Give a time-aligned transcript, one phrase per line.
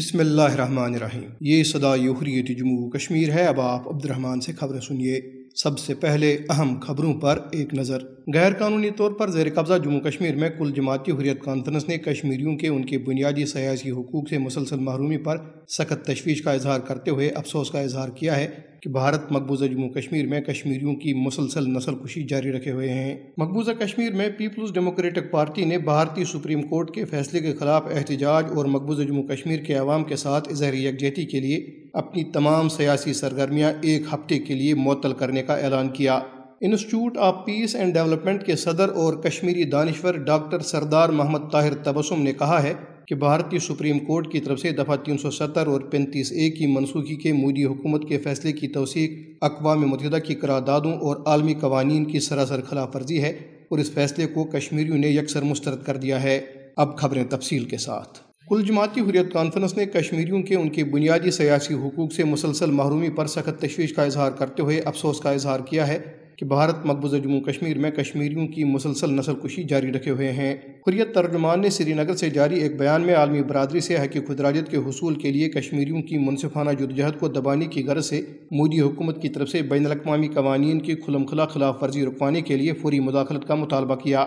[0.00, 4.52] بسم اللہ الرحمن الرحیم۔ یہ صدا یوحریت جموں کشمیر ہے۔ اب آپ عبد الرحمن سے
[4.52, 5.20] خبریں سنیے۔
[5.54, 7.98] سب سے پہلے اہم خبروں پر ایک نظر۔
[8.34, 12.56] غیر قانونی طور پر زیر قبضہ جموں کشمیر میں کل جماعتی حریت کانفرنس نے کشمیریوں
[12.56, 15.36] کے ان کے بنیادی سیاسی حقوق سے مسلسل محرومی پر
[15.68, 18.48] سخت تشویش کا اظہار کرتے ہوئے افسوس کا اظہار کیا ہے
[18.82, 23.16] کہ بھارت مقبوضہ جموں کشمیر میں کشمیریوں کی مسلسل نسل کشی جاری رکھے ہوئے ہیں۔
[23.38, 28.44] مقبوضہ کشمیر میں پیپلز ڈیموکریٹک پارٹی نے بھارتی سپریم کورٹ کے فیصلے کے خلاف احتجاج
[28.56, 33.12] اور مقبوضہ جموں کشمیر کے عوام کے ساتھ اظہار یکجہتی کے لیے اپنی تمام سیاسی
[33.12, 36.20] سرگرمیاں ایک ہفتے کے لیے معطل کرنے کا اعلان کیا۔
[36.60, 42.22] Institute of peace and development کے صدر اور کشمیری دانشور ڈاکٹر سردار محمد طاہر تبسم
[42.22, 42.74] نے کہا ہے
[43.06, 46.66] کہ بھارتی سپریم کورٹ کی طرف سے دفعہ تین سو ستر اور پینتیس اے کی
[46.66, 52.04] منسوخی کے مودی حکومت کے فیصلے کی توثیق، اقوام متحدہ کی قراردادوں اور عالمی قوانین
[52.04, 56.22] کی سراسر خلاف ورزی ہے اور اس فیصلے کو کشمیریوں نے یکسر مسترد کر دیا
[56.22, 56.40] ہے۔
[56.76, 61.30] اب خبریں تفصیل کے ساتھ۔ کل جماعتی حریت کانفرنس نے کشمیریوں کے ان کے بنیادی
[61.30, 65.60] سیاسی حقوق سے مسلسل محرومی پر سخت تشویش کا اظہار کرتے ہوئے افسوس کا اظہار
[65.60, 65.98] کیا ہے
[66.36, 70.56] کہ بھارت مقبوضہ جموں کشمیر میں کشمیریوں کی مسلسل نسل کشی جاری رکھے ہوئے ہیں۔
[70.88, 74.70] حریت ترجمان نے سری نگر سے جاری ایک بیان میں عالمی برادری سے حقیق خدراجت
[74.70, 78.20] کے حصول کے لیے کشمیریوں کی منصفانہ جدوجہد کو دبانے کی غرض سے
[78.50, 82.56] مودی حکومت کی طرف سے بین الاقوامی قوانین کی کھلم کھلا خلاف ورزی رکوانے کے
[82.56, 84.26] لیے فوری مداخلت کا مطالبہ کیا۔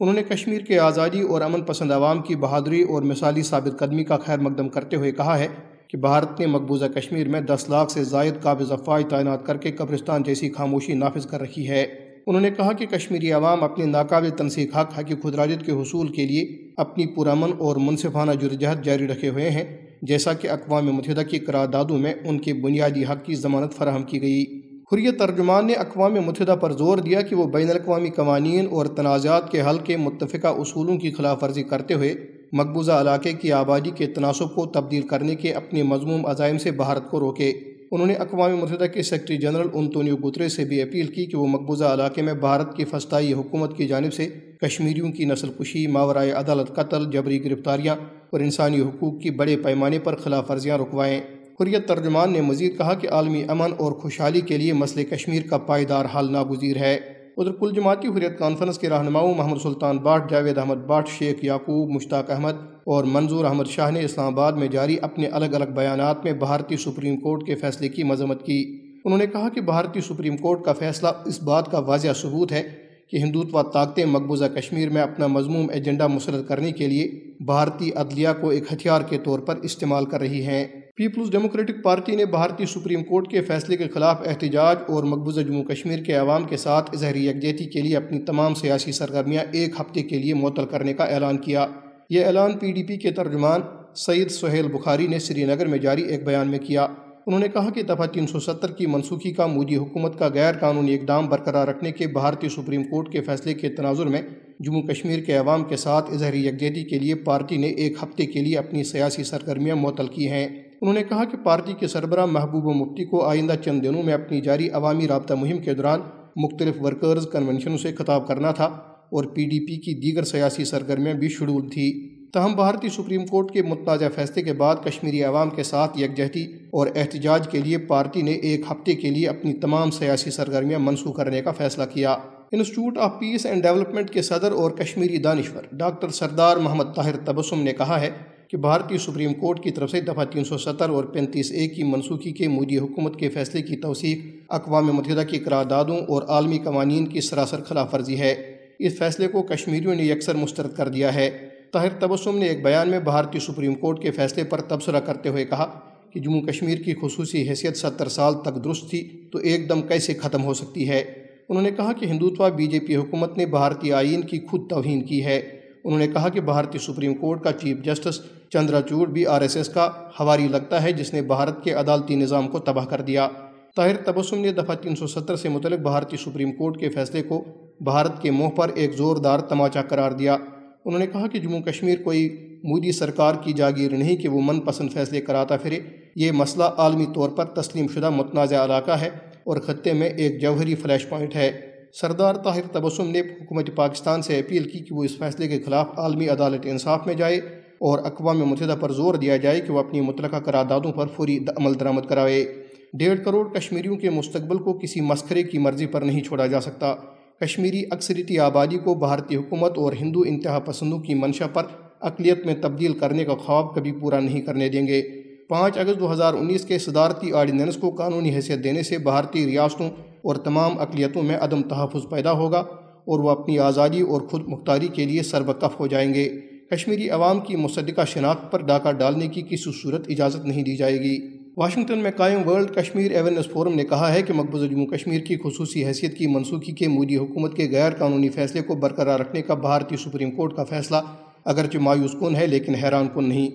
[0.00, 4.04] انہوں نے کشمیر کے آزادی اور امن پسند عوام کی بہادری اور مثالی ثابت قدمی
[4.04, 5.48] کا خیر مقدم کرتے ہوئے کہا ہے
[5.88, 9.72] کہ بھارت نے مقبوضہ کشمیر میں دس لاکھ سے زائد قابض افواج تعینات کر کے
[9.72, 11.86] قبرستان جیسی خاموشی نافذ کر رکھی ہے۔
[12.26, 16.26] انہوں نے کہا کہ کشمیری عوام اپنے ناقابل تنسیق حق حقی خدراجت کے حصول کے
[16.26, 19.64] لیے اپنی پرامن اور منصفانہ جرجہت جاری رکھے ہوئے ہیں،
[20.02, 24.22] جیسا کہ اقوام متحدہ کی قراردادوں میں ان کے بنیادی حق کی ضمانت فراہم کی
[24.22, 28.86] گئی۔ حریت ترجمان نے اقوام متحدہ پر زور دیا کہ وہ بین الاقوامی قوانین اور
[28.86, 32.14] تنازعات کے حل کے متفقہ اصولوں کی خلاف ورزی کرتے ہوئے
[32.52, 37.10] مقبوضہ علاقے کی آبادی کے تناسب کو تبدیل کرنے کے اپنے مضموم عزائم سے بھارت
[37.10, 37.52] کو روکے۔
[37.92, 41.46] انہوں نے اقوام متحدہ کے سیکرٹری جنرل انتونیو گترے سے بھی اپیل کی کہ وہ
[41.46, 44.28] مقبوضہ علاقے میں بھارت کی فسطائی حکومت کی جانب سے
[44.60, 47.96] کشمیریوں کی نسل کشی ماورائے عدالت قتل، جبری گرفتاریاں
[48.30, 51.20] اور انسانی حقوق کی بڑے پیمانے پر خلاف ورزیاں رکوائیں۔
[51.60, 55.58] حریت ترجمان نے مزید کہا کہ عالمی امن اور خوشحالی کے لیے مسئلہ کشمیر کا
[55.58, 56.94] پائیدار حل ناگزیر ہے۔
[57.36, 61.90] ادھر کل جماعتی حریت کانفرنس کے رہنماؤں محمد سلطان باٹ، جاوید احمد باٹ، شیخ یعقوب،
[61.90, 62.52] مشتاق احمد
[62.86, 66.76] اور منظور احمد شاہ نے اسلام آباد میں جاری اپنے الگ الگ بیانات میں بھارتی
[66.76, 70.72] سپریم کورٹ کے فیصلے کی مذمت کی۔ انہوں نے کہا کہ بھارتی سپریم کورٹ کا
[70.72, 72.62] فیصلہ اس بات کا واضح ثبوت ہے
[73.10, 78.28] کہ ہندوتوا طاقتیں مقبوضہ کشمیر میں اپنا مضموم ایجنڈا مسرد کرنے کے لیے بھارتی عدلیہ
[78.40, 80.64] کو ایک ہتھیار کے طور پر استعمال کر رہی ہیں۔
[80.96, 85.64] پیپلز ڈیموکریٹک پارٹی نے بھارتی سپریم کورٹ کے فیصلے کے خلاف احتجاج اور مقبوضہ جموں
[85.64, 90.02] کشمیر کے عوام کے ساتھ اظہری یکجہتی کے لیے اپنی تمام سیاسی سرگرمیاں ایک ہفتے
[90.02, 91.66] کے لیے معطل کرنے کا اعلان کیا۔
[92.10, 93.60] یہ اعلان پی ڈی پی کے ترجمان
[93.96, 96.86] سعید سہیل بخاری نے سری نگر میں جاری ایک بیان میں کیا۔
[97.26, 100.52] انہوں نے کہا کہ دفعہ تین سو ستر کی منسوخی کا مودی حکومت کا غیر
[100.60, 104.22] قانونی اقدام برقرار رکھنے کے بھارتی سپریم کورٹ کے فیصلے کے تناظر میں
[104.60, 108.40] جموں کشمیر کے عوام کے ساتھ اظہری یکجہتی کے لیے پارٹی نے ایک ہفتے کے
[108.40, 110.48] لیے اپنی سیاسی سرگرمیاں معطل کی ہیں۔
[110.84, 114.40] انہوں نے کہا کہ پارٹی کے سربراہ محبوب مفتی کو آئندہ چند دنوں میں اپنی
[114.40, 116.00] جاری عوامی رابطہ مہم کے دوران
[116.36, 118.64] مختلف ورکرز کنونشنوں سے خطاب کرنا تھا
[119.10, 121.86] اور پی ڈی پی کی دیگر سیاسی سرگرمیاں بھی شیڈول تھی
[122.32, 126.86] تاہم، بھارتی سپریم کورٹ کے متنازع فیصلے کے بعد کشمیری عوام کے ساتھ یکجہتی اور
[126.94, 131.42] احتجاج کے لیے پارٹی نے ایک ہفتے کے لیے اپنی تمام سیاسی سرگرمیاں منسوخ کرنے
[131.42, 132.16] کا فیصلہ کیا۔
[132.52, 137.62] Institute of peace and development کے صدر اور کشمیری دانشور ڈاکٹر سردار محمد طاہر تبسم
[137.62, 138.10] نے کہا ہے
[138.48, 141.82] کہ بھارتی سپریم کورٹ کی طرف سے دفعہ تین سو ستر اور پینتیس اے کی
[141.82, 144.18] منسوخی کے مودی حکومت کے فیصلے کی توثیق،
[144.48, 149.42] اقوام متحدہ کی قراردادوں اور عالمی قوانین کی سراسر خلاف ورزی ہے۔ اس فیصلے کو
[149.42, 151.30] کشمیریوں نے یکسر مسترد کر دیا ہے۔
[151.72, 155.44] طاہر تبسم نے ایک بیان میں بھارتی سپریم کورٹ کے فیصلے پر تبصرہ کرتے ہوئے
[155.44, 155.80] کہا
[156.10, 160.14] کہ جموں کشمیر کی خصوصی حیثیت ستر سال تک درست تھی تو ایک دم کیسے
[160.14, 161.04] ختم ہو سکتی ہے؟
[161.48, 165.02] انہوں نے کہا کہ ہندوتوا بی جے پی حکومت نے بھارتی آئین کی خود توہین
[165.02, 165.40] کی ہے۔
[165.84, 168.20] انہوں نے کہا کہ بھارتی سپریم کورٹ کا چیف جسٹس
[168.54, 169.90] چندرا چوڑ بھی آر ایس ایس کا
[170.20, 173.28] ہواری لگتا ہے، جس نے بھارت کے عدالتی نظام کو تباہ کر دیا۔
[173.76, 177.44] طاہر تبسم نے دفعہ تین سو ستر سے متعلق بھارتی سپریم کورٹ کے فیصلے کو
[177.80, 180.36] بھارت کے منہ پر ایک زوردار تماچا قرار دیا۔
[180.84, 182.28] انہوں نے کہا کہ جموں کشمیر کوئی
[182.64, 185.80] مودی سرکار کی جاگیر نہیں کہ وہ من پسند فیصلے کراتا پھرے۔
[186.16, 189.08] یہ مسئلہ عالمی طور پر تسلیم شدہ متنازع علاقہ ہے
[189.44, 191.52] اور خطے میں ایک جوہری فلیش پوائنٹ ہے۔
[191.92, 195.86] سردار طاہر تبسم نے حکومت پاکستان سے اپیل کی کہ وہ اس فیصلے کے خلاف
[195.96, 197.40] عالمی عدالت انصاف میں جائے۔
[197.78, 201.80] اور اقوام متحدہ پر زور دیا جائے کہ وہ اپنی متعلقہ قراردادوں پر فوری عمل
[201.80, 202.62] درآمد کرائے
[202.92, 206.94] ڈیڑھ کروڑ کشمیریوں کے مستقبل کو کسی مسخرے کی مرضی پر نہیں چھوڑا جا سکتا۔
[207.40, 211.62] کشمیری اکثریتی آبادی کو بھارتی حکومت اور ہندو انتہا پسندوں کی منشا پر
[212.00, 215.02] اقلیت میں تبدیل کرنے کا خواب کبھی پورا نہیں کرنے دیں گے۔
[215.48, 219.90] پانچ اگست دو ہزار انیس کے صدارتی آرڈیننس کو قانونی حیثیت دینے سے بھارتی ریاستوں
[220.22, 222.58] اور تمام اقلیتوں میں عدم تحفظ پیدا ہوگا
[223.04, 226.28] اور وہ اپنی آزادی اور خود مختاری کے لیے سربکف ہو جائیں گے۔
[226.70, 231.00] کشمیری عوام کی مصدقہ شناخت پر ڈاکہ ڈالنے کی کسی صورت اجازت نہیں دی جائے
[231.00, 231.18] گی۔
[231.56, 235.36] واشنگٹن میں قائم ورلڈ کشمیر ایونس فورم نے کہا ہے کہ مقبوضہ جموں کشمیر کی
[235.44, 239.54] خصوصی حیثیت کی منسوخی کے مودی حکومت کے غیر قانونی فیصلے کو برقرار رکھنے کا
[239.54, 240.96] بھارتی سپریم کورٹ کا فیصلہ
[241.44, 243.48] اگرچہ مایوس کن ہے لیکن حیران کن نہیں۔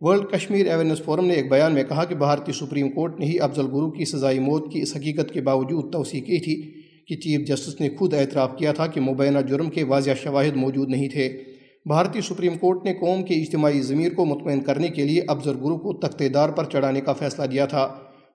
[0.00, 3.40] ورلڈ کشمیر ایونس فورم نے ایک بیان میں کہا کہ بھارتی سپریم کورٹ نے ہی
[3.40, 7.48] افضل گرو کی سزائی موت کی اس حقیقت کے باوجود توسیع کی تھی کہ چیف
[7.48, 11.55] جسٹس نے خود اعتراف کیا تھا کہ مبینہ جرم کے واضح شواہد موجود نہیں تھے۔
[11.86, 15.78] بھارتی سپریم کورٹ نے قوم کے اجتماعی ضمیر کو مطمئن کرنے کے لیے افضل گرو
[15.78, 17.88] کو تختے دار پر چڑھانے کا فیصلہ دیا تھا۔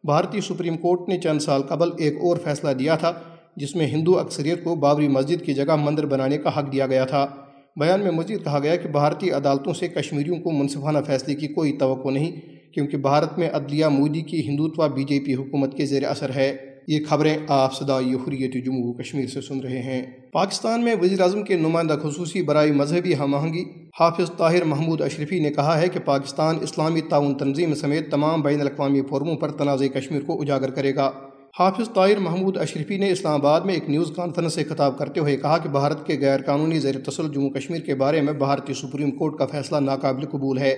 [0.04, 3.12] بھارتی سپریم کورٹ نے چند سال قبل ایک اور فیصلہ دیا تھا،
[3.56, 7.06] جس میں ہندو اکثریت کو بابری مسجد کی جگہ مندر بنانے کا حق دیا گیا
[7.06, 7.28] تھا۔
[7.76, 11.72] بیان میں مزید کہا گیا کہ بھارتی عدالتوں سے کشمیریوں کو منصفانہ فیصلے کی کوئی
[11.72, 12.32] توقع نہیں،
[12.74, 16.58] کیونکہ بھارت میں عدلیہ مودی کی ہندوتوا بی جے پی حکومت کے زیر اثر ہے۔
[16.88, 21.44] یہ خبریں آپ صدائی حریت جموں کشمیر سے سن رہے ہیں۔ پاکستان میں وزیر اعظم
[21.44, 23.64] کے نمائندہ خصوصی برائے مذہبی ہم آہنگی
[24.00, 28.62] حافظ طاہر محمود اشرفی نے کہا ہے کہ پاکستان اسلامی تعاون تنظیم سمیت تمام بین
[28.62, 31.12] الاقوامی فورموں پر تنازع کشمیر کو اجاگر کرے گا۔
[31.60, 35.38] حافظ طاہر محمود اشرفی نے اسلام آباد میں ایک نیوز کانفرنس سے خطاب کرتے ہوئے
[35.38, 39.12] کہا کہ بھارت کے غیر قانونی زیر تسل جموں کشمیر کے بارے میں بھارتی سپریم
[39.12, 40.72] کورٹ کا فیصلہ ناقابل قبول ہے۔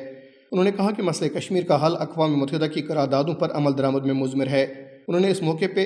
[0.51, 4.05] انہوں نے کہا کہ مسئلہ کشمیر کا حل اقوام متحدہ کی قراردادوں پر عمل درآمد
[4.05, 5.85] میں مضمر ہے۔ انہوں نے اس موقع پہ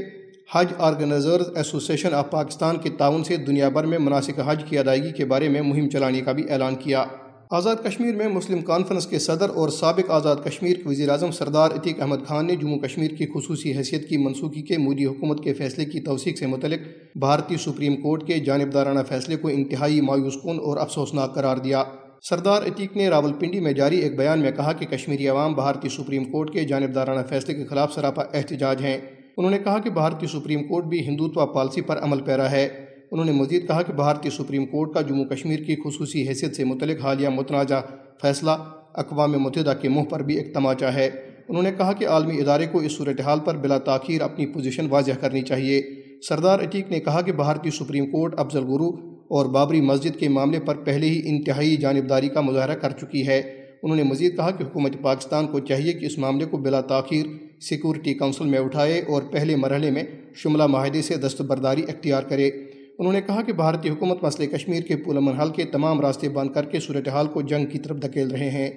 [0.51, 5.11] حج آرگنائزرز ایسوسیشن آف پاکستان کے تعاون سے دنیا بھر میں مناسب حج کی ادائیگی
[5.11, 7.05] کے بارے میں مہم چلانے کا بھی اعلان کیا۔
[7.51, 11.71] آزاد کشمیر میں مسلم کانفرنس کے صدر اور سابق آزاد کشمیر کے وزیر اعظم سردار
[11.71, 15.53] عتیق احمد خان نے جموں کشمیر کی خصوصی حیثیت کی منسوخی کے مودی حکومت کے
[15.53, 16.79] فیصلے کی توثیق سے متعلق
[17.17, 21.83] بھارتی سپریم کورٹ کے جانبدارانہ فیصلے کو انتہائی مایوس کن اور افسوسناک قرار دیا۔
[22.21, 25.89] سردار عتیق نے راول پنڈی میں جاری ایک بیان میں کہا کہ کشمیری عوام بھارتی
[25.89, 28.97] سپریم کورٹ کے جانبدارانہ فیصلے کے خلاف سراپا احتجاج ہیں۔
[29.37, 32.67] انہوں نے کہا کہ بھارتی سپریم کورٹ بھی ہندوتوا پالسی پر عمل پیرا ہے۔
[33.11, 36.63] انہوں نے مزید کہا کہ بھارتی سپریم کورٹ کا جموں کشمیر کی خصوصی حیثیت سے
[36.63, 37.79] متعلق حالیہ متنازع
[38.21, 38.51] فیصلہ
[38.93, 41.09] اقوام متحدہ کے منہ پر بھی ایک تماچا ہے۔
[41.49, 45.11] انہوں نے کہا کہ عالمی ادارے کو اس صورتحال پر بلا تاخیر اپنی پوزیشن واضح
[45.19, 45.81] کرنی چاہیے۔
[46.27, 50.59] سردار عتیق نے کہا کہ بھارتی سپریم کورٹ افضل گرو اور بابری مسجد کے معاملے
[50.59, 53.39] پر پہلے ہی انتہائی جانبداری کا مظاہرہ کر چکی ہے۔
[53.83, 57.25] انہوں نے مزید کہا کہ حکومت پاکستان کو چاہیے کہ اس معاملے کو بلا تاخیر
[57.61, 60.03] سیکورٹی کونسل میں اٹھائے اور پہلے مرحلے میں
[60.35, 62.51] شملہ معاہدے سے دستبرداری اختیار کرے۔
[62.99, 66.51] انہوں نے کہا کہ بھارتی حکومت مسئلہ کشمیر کے پول حل کے تمام راستے بند
[66.51, 68.69] کر کے صورتحال کو جنگ کی طرف دھکیل رہے ہیں۔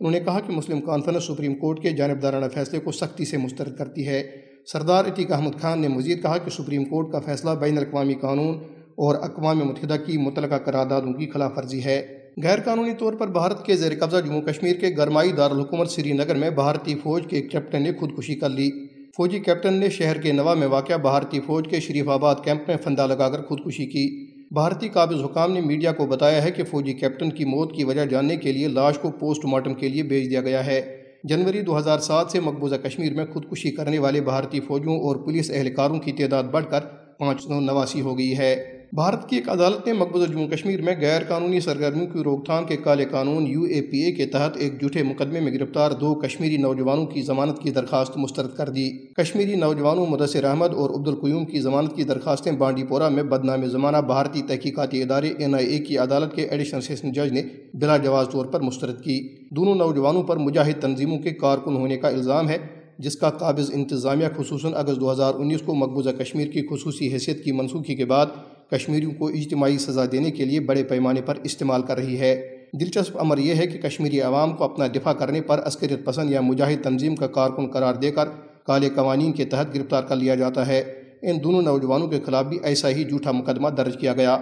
[0.00, 3.76] انہوں نے کہا کہ مسلم کانفرنس سپریم کورٹ کے جانبدارانہ فیصلے کو سختی سے مسترد
[3.76, 4.30] کرتی ہے۔
[4.72, 8.58] سردار عتیق احمد خان نے مزید کہا کہ سپریم کورٹ کا فیصلہ بین الاقوامی قانون
[8.96, 12.06] اور اقوام متحدہ کی متعلقہ قراردادوں کی خلاف ورزی ہے۔
[12.42, 16.34] غیر قانونی طور پر بھارت کے زیر قبضہ جموں کشمیر کے گرمائی دارالحکومت سری نگر
[16.34, 18.70] میں بھارتی فوج کے ایک کیپٹن نے خودکشی کر لی۔
[19.16, 22.76] فوجی کیپٹن نے شہر کے نوا میں واقع بھارتی فوج کے شریف آباد کیمپ میں
[22.76, 26.92] فندہ لگا کر خودکشی کی۔ بھارتی قابض حکام نے میڈیا کو بتایا ہے کہ فوجی
[26.92, 30.30] کیپٹن کی موت کی وجہ جاننے کے لیے لاش کو پوسٹ مارٹم کے لیے بھیج
[30.30, 34.60] دیا گیا ہے۔ جنوری دو ہزار سات سے مقبوضہ کشمیر میں خودکشی کرنے والے بھارتی
[34.60, 36.80] فوجوں اور پولیس اہلکاروں کی تعداد بڑھ کر
[37.18, 40.94] پانچ سو نواسی ہو گئی ہے۔ بھارت کی ایک عدالت نے مقبوضہ جموں کشمیر میں
[41.00, 44.56] غیر قانونی سرگرمیوں کی روک تھام کے کالے قانون یو اے پی اے کے تحت
[44.56, 48.90] ایک جھوٹے مقدمے میں گرفتار دو کشمیری نوجوانوں کی ضمانت کی درخواست مسترد کر دی۔
[48.90, 53.66] کشمیری نوجوانوں مدثر احمد اور عبد القیوم کی ضمانت کی درخواستیں بانڈی پورہ میں بدنام
[53.66, 57.42] زمانہ بھارتی تحقیقاتی ادارے این آئی اے کی عدالت کے ایڈیشنل سیشن جج نے
[57.74, 62.08] بلا جواز طور پر مسترد کی۔ دونوں نوجوانوں پر مجاہد تنظیموں کے کارکن ہونے کا
[62.08, 62.58] الزام ہے،
[62.98, 67.44] جس کا قابض انتظامیہ خصوصاً اگست دو ہزار انیس کو مقبوضہ کشمیر کی خصوصی حیثیت
[67.44, 68.26] کی منسوخی کے بعد
[68.70, 73.18] کشمیریوں کو اجتماعی سزا دینے کے لیے بڑے پیمانے پر استعمال کر رہی ہے۔ دلچسپ
[73.20, 76.84] امر یہ ہے کہ کشمیری عوام کو اپنا دفاع کرنے پر عسکریت پسند یا مجاہد
[76.84, 78.28] تنظیم کا کارکن قرار دے کر
[78.66, 80.80] کالے قوانین کے تحت گرفتار کر لیا جاتا ہے۔
[81.22, 84.38] ان دونوں نوجوانوں کے خلاف بھی ایسا ہی جھوٹا مقدمہ درج کیا گیا۔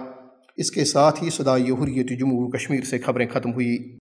[0.57, 3.97] اس کے ساتھ ہی صدائی حریت جموں کشمیر سے خبریں ختم ہوئی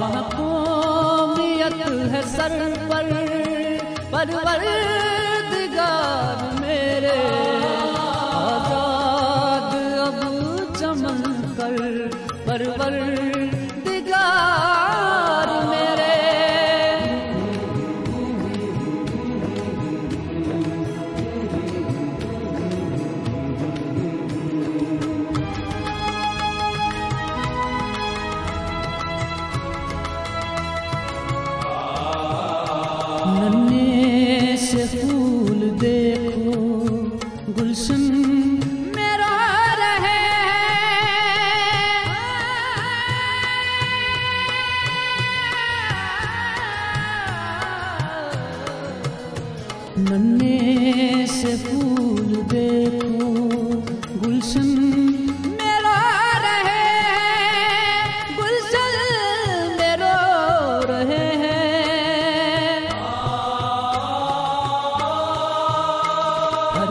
[0.00, 1.74] محکومیت
[2.12, 2.81] ہے سر پر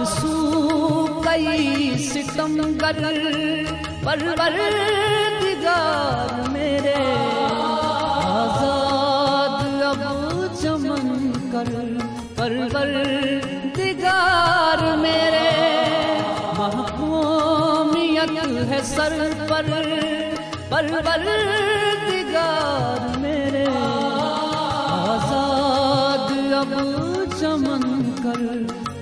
[0.05, 3.01] سو کئی ستم گر
[4.03, 4.57] پرور
[5.41, 6.95] دگار میرے۔
[8.25, 10.03] آزاد اب
[10.61, 11.71] چمن کر
[12.35, 12.53] پر
[13.77, 15.49] دگار میرے۔
[16.57, 18.37] محکومیت
[18.69, 19.17] ہے سر
[19.49, 19.71] پر
[20.69, 21.70] پرور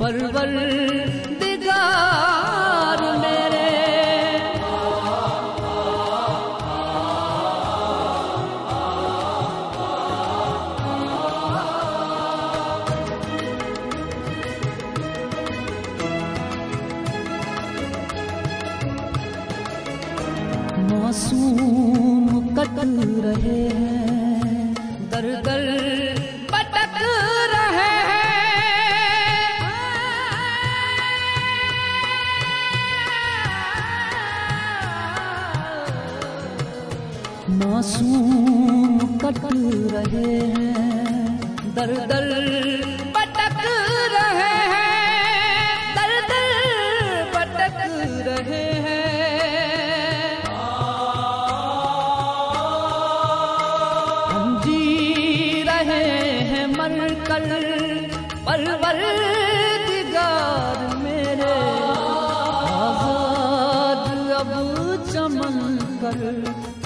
[0.09, 0.47] پرور
[1.41, 2.48] دگار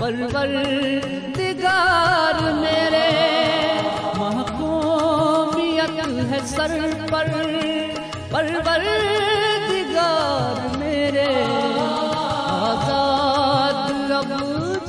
[0.04, 0.48] پرور
[1.36, 3.10] دگار میرے
[4.18, 6.00] محکومیت
[6.32, 6.74] ہے سر
[7.12, 7.28] پر،
[8.32, 8.84] پرور
[9.70, 11.28] دگار میرے۔
[12.68, 14.34] آزاد لب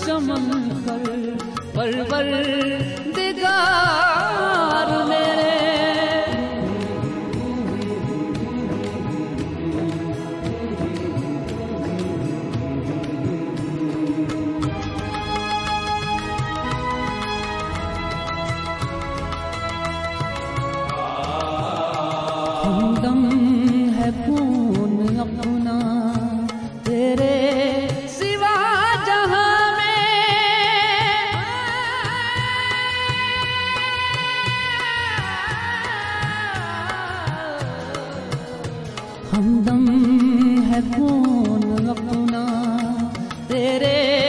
[0.07, 1.05] چمن پر،
[1.75, 2.33] پرور
[3.17, 3.94] دگار
[39.37, 39.87] ہمدم
[40.71, 42.43] ہے کون اپنا
[43.47, 44.24] تیرے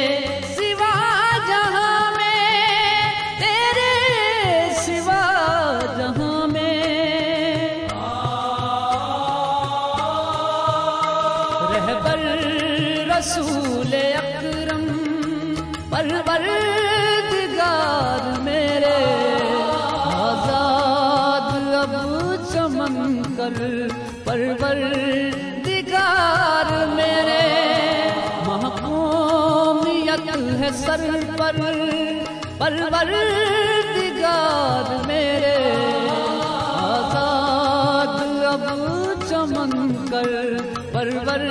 [30.59, 31.05] ہے سر
[31.37, 31.59] پر
[32.57, 33.11] پرور
[33.95, 35.55] دگار میرے۔
[36.83, 38.65] آزاد اب
[39.29, 40.31] چمن کر
[40.93, 41.43] پرور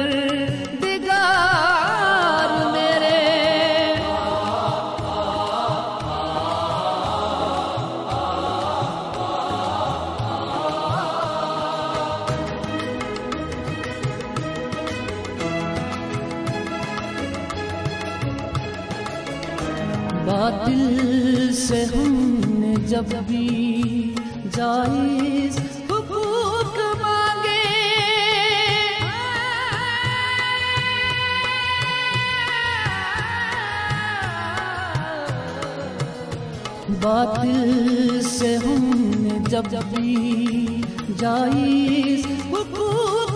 [22.94, 24.14] جب بھی
[24.56, 25.58] جائز
[25.90, 27.62] حقوق مانگے۔
[37.00, 40.82] باطل سے ہم نے جب بھی
[41.18, 43.33] جائز حقوق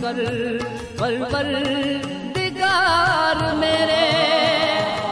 [0.00, 0.58] چمن کر
[0.98, 1.48] پرور
[2.34, 4.04] دگار میرے۔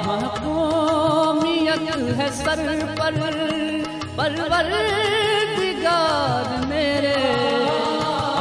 [0.07, 1.89] محکومیت
[2.19, 2.63] ہے سر
[2.97, 3.19] پر
[4.17, 4.71] پرور
[5.59, 7.15] دگار میرے۔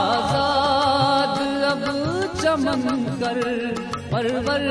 [0.04, 1.38] آزاد
[1.72, 1.84] اب
[2.42, 3.42] چمن کر
[4.12, 4.68] پرور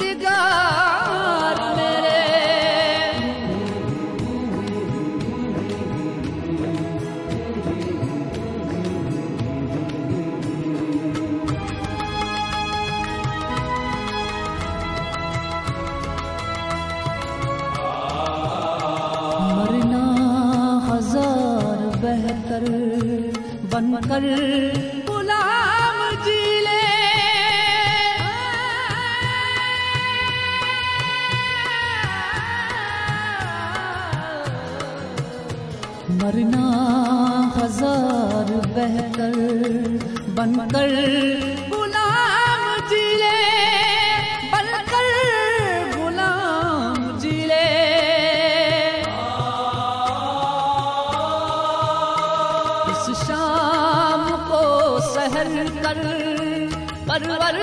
[0.00, 1.63] دگار
[22.54, 22.64] کر
[23.70, 24.24] بن کر
[25.08, 26.82] غلام جی لے۔
[36.20, 36.66] مرنا
[37.56, 39.38] ہزار بہتر
[40.34, 40.90] بن کر
[55.04, 55.48] کو سحر
[55.82, 55.98] کر
[57.06, 57.58] پرور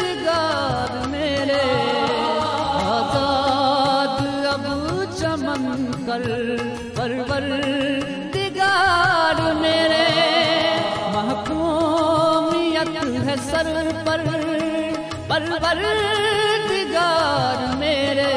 [0.00, 1.60] دگار میرے،
[2.84, 4.66] آزاد اب
[5.18, 6.26] چمن کر
[6.96, 7.46] پرور
[8.34, 10.06] دگار میرے۔
[11.14, 12.96] محکومیت
[13.28, 14.20] ہے سر پر
[15.28, 16.02] پرور
[16.70, 18.32] دگار میرے۔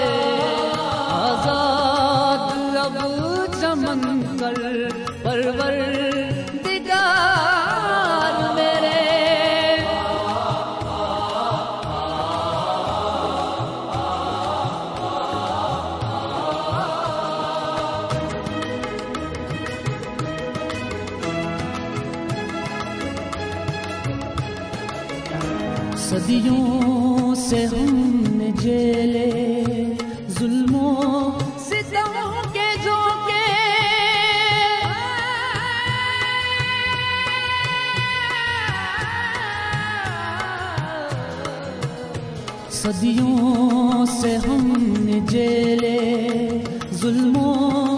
[26.11, 29.29] صدیوں سے ہم نے جیلے
[30.29, 33.39] ظلموں ستموں کے جھونکے۔
[42.71, 45.97] صدیوں سے ہم نے جیلے
[46.93, 47.90] ظلموں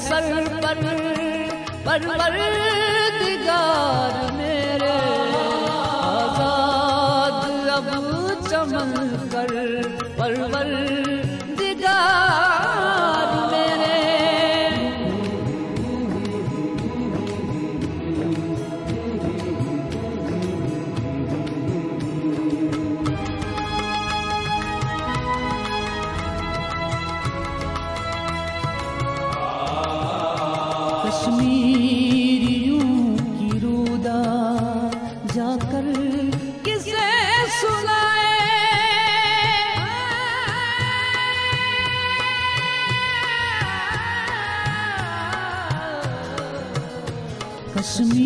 [0.00, 0.44] سر
[1.84, 2.56] پر پرور
[3.20, 4.94] دگار میرے۔
[6.02, 7.44] آزاد
[7.76, 7.88] اب
[8.50, 8.92] چمن
[9.32, 9.54] کر
[10.18, 10.72] پرور
[11.58, 12.65] دگار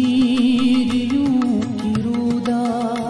[0.00, 3.09] تسير ينكر دار